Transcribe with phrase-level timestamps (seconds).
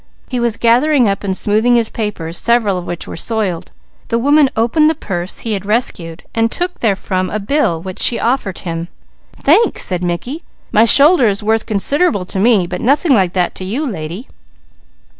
[0.29, 3.71] He was gathering up and smoothing his papers several of which were soiled.
[4.07, 8.57] The woman opened the purse he had rescued, taking therefrom a bill which she offered
[8.65, 8.87] him.
[9.43, 10.41] "Thanks!" said Mickey.
[10.71, 14.27] "My shoulder is worth considerable to me; but nothing like that to you, lady!"